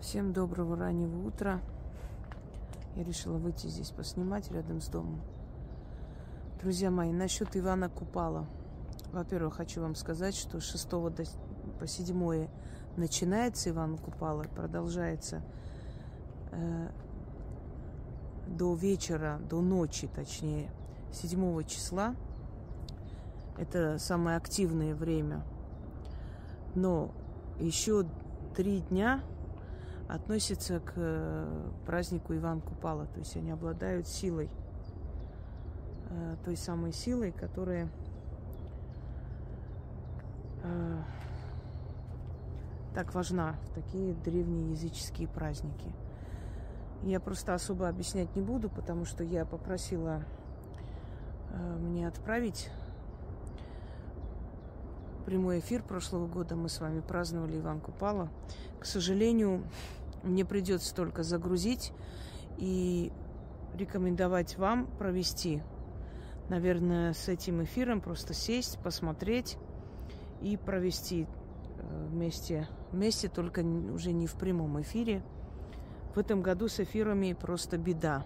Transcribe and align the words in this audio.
Всем 0.00 0.34
доброго 0.34 0.76
раннего 0.76 1.26
утра. 1.26 1.60
Я 2.96 3.02
решила 3.02 3.38
выйти 3.38 3.66
здесь 3.66 3.90
поснимать 3.90 4.50
рядом 4.52 4.80
с 4.82 4.88
домом. 4.88 5.22
Друзья 6.60 6.90
мои, 6.90 7.12
насчет 7.12 7.56
Ивана 7.56 7.88
Купала. 7.88 8.46
Во-первых, 9.10 9.54
хочу 9.56 9.80
вам 9.80 9.94
сказать, 9.94 10.36
что 10.36 10.60
с 10.60 10.64
6 10.64 10.90
до, 10.90 11.24
по 11.80 11.86
7 11.86 12.48
начинается 12.96 13.70
Иван 13.70 13.96
Купала, 13.96 14.42
продолжается 14.42 15.42
э, 16.52 16.88
до 18.46 18.74
вечера, 18.74 19.40
до 19.48 19.62
ночи, 19.62 20.08
точнее, 20.14 20.70
7 21.12 21.64
числа. 21.64 22.14
Это 23.56 23.98
самое 23.98 24.36
активное 24.36 24.94
время. 24.94 25.42
Но 26.74 27.12
еще 27.58 28.04
три 28.54 28.80
дня 28.80 29.22
относятся 30.08 30.80
к 30.80 30.92
э, 30.96 31.70
празднику 31.84 32.34
Иван 32.34 32.60
Купала. 32.60 33.06
То 33.06 33.18
есть 33.18 33.36
они 33.36 33.50
обладают 33.50 34.06
силой, 34.06 34.48
э, 36.10 36.36
той 36.44 36.56
самой 36.56 36.92
силой, 36.92 37.32
которая 37.32 37.88
э, 40.62 41.02
так 42.94 43.14
важна 43.14 43.56
в 43.64 43.74
такие 43.74 44.14
древние 44.14 44.70
языческие 44.70 45.28
праздники. 45.28 45.92
Я 47.02 47.20
просто 47.20 47.54
особо 47.54 47.88
объяснять 47.88 48.34
не 48.36 48.42
буду, 48.42 48.70
потому 48.70 49.04
что 49.04 49.22
я 49.22 49.44
попросила 49.44 50.22
мне 51.78 52.06
отправить 52.08 52.70
прямой 55.26 55.58
эфир 55.58 55.82
прошлого 55.82 56.28
года. 56.28 56.54
Мы 56.54 56.68
с 56.68 56.80
вами 56.80 57.00
праздновали 57.00 57.58
Иван 57.58 57.80
Купала. 57.80 58.30
К 58.78 58.86
сожалению, 58.86 59.64
мне 60.22 60.44
придется 60.44 60.94
только 60.94 61.24
загрузить 61.24 61.92
и 62.58 63.12
рекомендовать 63.74 64.56
вам 64.56 64.86
провести, 64.98 65.62
наверное, 66.48 67.12
с 67.12 67.28
этим 67.28 67.64
эфиром 67.64 68.00
просто 68.00 68.34
сесть, 68.34 68.78
посмотреть 68.78 69.58
и 70.40 70.56
провести 70.56 71.26
э, 71.78 72.06
вместе, 72.08 72.68
вместе 72.92 73.28
только 73.28 73.62
уже 73.92 74.12
не 74.12 74.28
в 74.28 74.34
прямом 74.34 74.80
эфире. 74.80 75.24
В 76.14 76.18
этом 76.18 76.40
году 76.40 76.68
с 76.68 76.78
эфирами 76.78 77.32
просто 77.32 77.78
беда. 77.78 78.24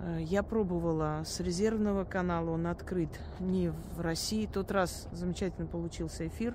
Э, 0.00 0.18
я 0.20 0.42
пробовала 0.42 1.22
с 1.24 1.40
резервного 1.40 2.04
канала, 2.04 2.50
он 2.50 2.66
открыт 2.66 3.20
не 3.40 3.70
в 3.70 4.00
России. 4.00 4.46
Тот 4.46 4.70
раз 4.70 5.08
замечательно 5.12 5.66
получился 5.66 6.26
эфир, 6.26 6.54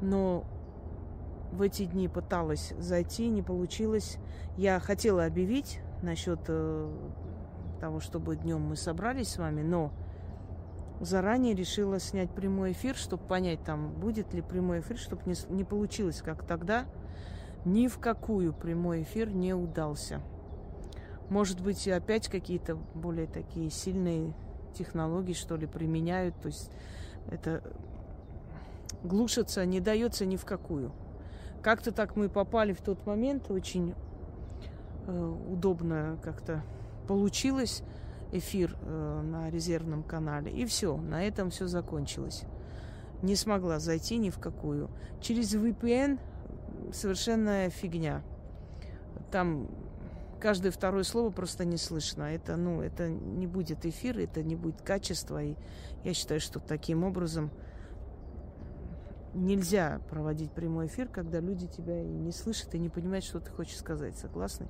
но 0.00 0.44
в 1.52 1.62
эти 1.62 1.84
дни 1.84 2.08
пыталась 2.08 2.72
зайти, 2.78 3.28
не 3.28 3.42
получилось. 3.42 4.18
Я 4.56 4.78
хотела 4.80 5.24
объявить 5.24 5.80
насчет 6.02 6.40
э, 6.48 6.92
того, 7.80 8.00
чтобы 8.00 8.36
днем 8.36 8.60
мы 8.60 8.76
собрались 8.76 9.30
с 9.30 9.38
вами, 9.38 9.62
но 9.62 9.92
заранее 11.00 11.54
решила 11.54 11.98
снять 11.98 12.30
прямой 12.30 12.72
эфир, 12.72 12.94
чтобы 12.94 13.24
понять, 13.24 13.64
там 13.64 13.92
будет 13.92 14.32
ли 14.34 14.42
прямой 14.42 14.80
эфир, 14.80 14.98
чтобы 14.98 15.22
не, 15.26 15.34
не 15.48 15.64
получилось, 15.64 16.22
как 16.22 16.44
тогда. 16.44 16.84
Ни 17.64 17.88
в 17.88 17.98
какую 17.98 18.54
прямой 18.54 19.02
эфир 19.02 19.30
не 19.30 19.52
удался. 19.52 20.22
Может 21.30 21.60
быть, 21.60 21.86
опять 21.86 22.28
какие-то 22.28 22.76
более 22.94 23.28
такие 23.28 23.70
сильные 23.70 24.34
технологии, 24.74 25.32
что 25.32 25.56
ли, 25.56 25.66
применяют. 25.66 26.34
То 26.40 26.48
есть 26.48 26.70
это 27.30 27.62
глушится, 29.04 29.64
не 29.64 29.80
дается 29.80 30.26
ни 30.26 30.36
в 30.36 30.44
какую. 30.44 30.92
Как-то 31.62 31.92
так 31.92 32.16
мы 32.16 32.28
попали 32.28 32.72
в 32.72 32.80
тот 32.80 33.06
момент, 33.06 33.50
очень 33.50 33.94
э, 35.06 35.34
удобно 35.48 36.18
как-то 36.22 36.64
получилось 37.06 37.82
эфир 38.32 38.76
э, 38.82 39.20
на 39.22 39.50
резервном 39.50 40.02
канале. 40.02 40.50
И 40.50 40.64
все, 40.66 40.96
на 40.96 41.22
этом 41.22 41.50
все 41.50 41.68
закончилось. 41.68 42.42
Не 43.22 43.36
смогла 43.36 43.78
зайти 43.78 44.16
ни 44.16 44.30
в 44.30 44.38
какую. 44.38 44.90
Через 45.20 45.54
VPN 45.54 46.18
совершенная 46.92 47.70
фигня. 47.70 48.22
Там 49.30 49.68
каждое 50.40 50.72
второе 50.72 51.04
слово 51.04 51.30
просто 51.30 51.64
не 51.64 51.76
слышно. 51.76 52.24
Это, 52.24 52.56
ну, 52.56 52.80
это 52.82 53.08
не 53.08 53.46
будет 53.46 53.86
эфир, 53.86 54.18
это 54.18 54.42
не 54.42 54.56
будет 54.56 54.82
качества. 54.82 55.42
И 55.42 55.54
я 56.02 56.14
считаю, 56.14 56.40
что 56.40 56.58
таким 56.58 57.04
образом 57.04 57.50
нельзя 59.34 60.00
проводить 60.10 60.50
прямой 60.50 60.86
эфир, 60.86 61.08
когда 61.08 61.38
люди 61.38 61.68
тебя 61.68 62.02
и 62.02 62.06
не 62.06 62.32
слышат, 62.32 62.74
и 62.74 62.78
не 62.78 62.88
понимают, 62.88 63.24
что 63.24 63.38
ты 63.38 63.50
хочешь 63.50 63.78
сказать. 63.78 64.16
Согласны? 64.16 64.66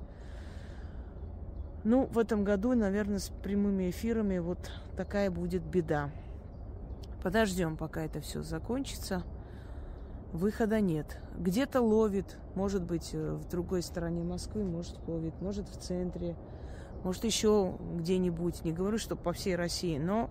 Ну, 1.83 2.05
в 2.05 2.19
этом 2.19 2.43
году, 2.43 2.75
наверное, 2.75 3.17
с 3.17 3.29
прямыми 3.29 3.89
эфирами 3.89 4.37
вот 4.37 4.71
такая 4.95 5.31
будет 5.31 5.63
беда. 5.63 6.11
Подождем, 7.23 7.77
пока 7.77 8.03
это 8.03 8.21
все 8.21 8.43
закончится 8.43 9.23
выхода 10.31 10.79
нет. 10.79 11.19
Где-то 11.37 11.81
ловит, 11.81 12.37
может 12.55 12.83
быть, 12.83 13.11
э, 13.13 13.33
в 13.33 13.47
другой 13.49 13.81
стороне 13.81 14.23
Москвы, 14.23 14.63
может, 14.63 14.97
ловит, 15.07 15.33
может, 15.41 15.67
в 15.67 15.77
центре, 15.77 16.35
может, 17.03 17.23
еще 17.23 17.75
где-нибудь. 17.95 18.63
Не 18.63 18.71
говорю, 18.71 18.97
что 18.97 19.15
по 19.15 19.33
всей 19.33 19.55
России, 19.55 19.97
но 19.97 20.29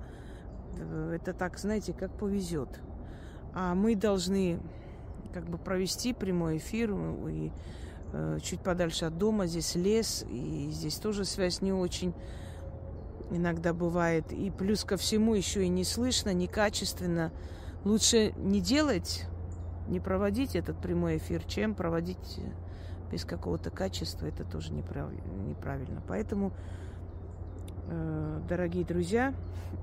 э, 0.77 1.19
это 1.21 1.33
так, 1.33 1.59
знаете, 1.59 1.93
как 1.93 2.13
повезет. 2.13 2.81
А 3.53 3.75
мы 3.75 3.95
должны 3.95 4.61
как 5.33 5.45
бы 5.45 5.59
провести 5.59 6.13
прямой 6.13 6.57
эфир 6.57 6.93
и 7.29 7.53
э, 8.13 8.39
чуть 8.43 8.61
подальше 8.61 9.05
от 9.05 9.19
дома. 9.19 9.47
Здесь 9.47 9.75
лес, 9.75 10.25
и 10.31 10.71
здесь 10.73 10.97
тоже 10.97 11.25
связь 11.25 11.61
не 11.61 11.73
очень 11.73 12.15
иногда 13.31 13.73
бывает. 13.73 14.33
И 14.33 14.51
плюс 14.51 14.85
ко 14.85 14.97
всему 14.97 15.35
еще 15.35 15.65
и 15.65 15.69
не 15.69 15.85
слышно, 15.85 16.33
некачественно. 16.33 17.33
Лучше 17.85 18.33
не 18.37 18.61
делать 18.61 19.25
не 19.91 20.01
проводить 20.01 20.57
этот 20.57 20.79
прямой 20.81 21.19
эфир, 21.19 21.43
чем 21.45 21.75
проводить 21.75 22.41
без 23.11 23.25
какого-то 23.25 23.71
качества. 23.71 24.27
Это 24.27 24.45
тоже 24.45 24.73
неправильно. 24.73 26.03
Поэтому, 26.07 26.53
э, 27.89 28.41
дорогие 28.49 28.85
друзья, 28.85 29.35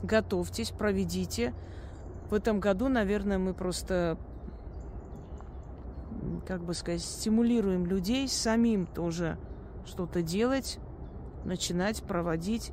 готовьтесь, 0.01 0.71
проведите. 0.71 1.53
В 2.29 2.33
этом 2.33 2.59
году, 2.59 2.87
наверное, 2.87 3.37
мы 3.37 3.53
просто, 3.53 4.17
как 6.47 6.63
бы 6.63 6.73
сказать, 6.73 7.01
стимулируем 7.01 7.85
людей 7.85 8.27
самим 8.27 8.85
тоже 8.85 9.37
что-то 9.85 10.21
делать, 10.21 10.79
начинать 11.43 12.01
проводить. 12.03 12.71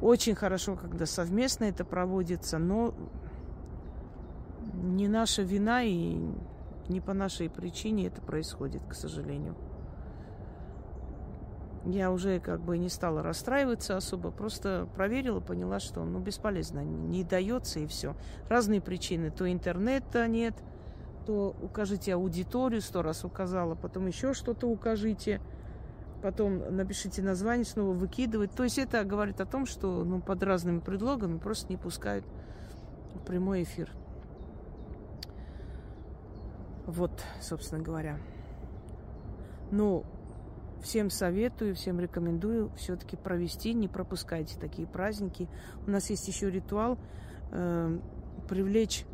Очень 0.00 0.34
хорошо, 0.34 0.76
когда 0.76 1.06
совместно 1.06 1.64
это 1.64 1.84
проводится, 1.84 2.58
но 2.58 2.94
не 4.84 5.08
наша 5.08 5.42
вина 5.42 5.82
и 5.82 6.16
не 6.88 7.00
по 7.00 7.14
нашей 7.14 7.48
причине 7.48 8.06
это 8.06 8.20
происходит, 8.20 8.82
к 8.88 8.94
сожалению. 8.94 9.56
Я 11.86 12.10
уже 12.10 12.40
как 12.40 12.60
бы 12.60 12.78
не 12.78 12.88
стала 12.88 13.22
расстраиваться 13.22 13.96
особо, 13.96 14.30
просто 14.30 14.88
проверила, 14.94 15.40
поняла, 15.40 15.80
что 15.80 16.02
ну 16.04 16.18
бесполезно, 16.18 16.80
не 16.80 17.24
дается 17.24 17.80
и 17.80 17.86
все. 17.86 18.16
Разные 18.48 18.80
причины, 18.80 19.30
то 19.30 19.50
интернета 19.50 20.26
нет, 20.26 20.54
то 21.26 21.54
укажите 21.60 22.14
аудиторию, 22.14 22.80
сто 22.80 23.02
раз 23.02 23.24
указала, 23.24 23.74
потом 23.74 24.06
еще 24.06 24.32
что-то 24.32 24.66
укажите, 24.66 25.42
потом 26.22 26.74
напишите 26.74 27.20
название, 27.20 27.66
снова 27.66 27.92
выкидывать. 27.92 28.52
То 28.52 28.64
есть 28.64 28.78
это 28.78 29.04
говорит 29.04 29.42
о 29.42 29.46
том, 29.46 29.66
что 29.66 30.04
ну, 30.04 30.22
под 30.22 30.42
разными 30.42 30.78
предлогами 30.80 31.36
просто 31.36 31.70
не 31.70 31.76
пускают 31.76 32.24
в 33.14 33.18
прямой 33.26 33.62
эфир. 33.62 33.90
Вот, 36.86 37.22
собственно 37.40 37.82
говоря. 37.82 38.18
Ну, 39.70 40.04
всем 40.82 41.10
советую, 41.10 41.74
всем 41.74 41.98
рекомендую 41.98 42.70
все-таки 42.76 43.16
провести, 43.16 43.72
не 43.72 43.88
пропускайте 43.88 44.58
такие 44.58 44.86
праздники. 44.86 45.48
У 45.86 45.90
нас 45.90 46.10
есть 46.10 46.28
еще 46.28 46.50
ритуал 46.50 46.98
э, 47.52 47.98
привлечь 48.48 49.06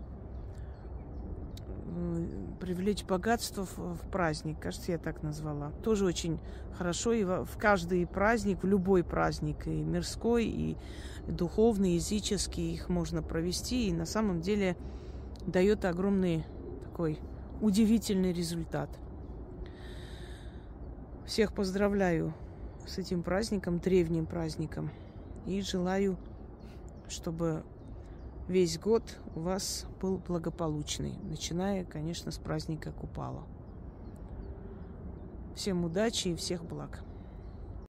привлечь 2.61 3.05
богатство 3.05 3.67
в, 3.67 4.09
праздник, 4.11 4.61
кажется, 4.61 4.93
я 4.93 4.99
так 4.99 5.23
назвала. 5.23 5.71
Тоже 5.83 6.05
очень 6.05 6.39
хорошо 6.77 7.13
и 7.13 7.25
в 7.25 7.49
каждый 7.59 8.07
праздник, 8.07 8.63
в 8.63 8.67
любой 8.67 9.03
праздник, 9.03 9.67
и 9.67 9.83
мирской, 9.83 10.45
и 10.45 10.77
духовный, 11.27 11.93
и 11.93 11.95
языческий, 11.95 12.73
их 12.75 12.89
можно 12.89 13.23
провести, 13.23 13.89
и 13.89 13.93
на 13.93 14.07
самом 14.07 14.41
деле 14.41 14.77
дает 15.47 15.85
огромный 15.85 16.45
такой 16.85 17.19
удивительный 17.61 18.33
результат. 18.33 18.91
Всех 21.27 21.53
поздравляю 21.53 22.35
с 22.87 22.99
этим 22.99 23.23
праздником, 23.23 23.79
древним 23.79 24.27
праздником. 24.27 24.91
И 25.47 25.61
желаю, 25.63 26.17
чтобы 27.09 27.63
весь 28.49 28.79
год 28.79 29.19
у 29.35 29.41
вас 29.41 29.87
был 30.01 30.19
благополучный, 30.19 31.15
начиная, 31.23 31.85
конечно, 31.85 32.31
с 32.31 32.39
праздника 32.39 32.93
Купала. 32.93 33.45
Всем 35.55 35.85
удачи 35.85 36.29
и 36.29 36.35
всех 36.35 36.65
благ. 36.65 37.03